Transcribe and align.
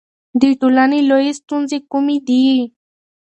د 0.41 0.43
ټولنې 0.59 0.99
لویې 1.09 1.31
ستونزې 1.39 1.77
کومې 1.91 2.17
دي؟ 2.27 2.41